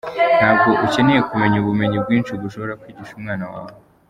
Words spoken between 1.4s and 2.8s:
ubumenyi bwinshi gushobora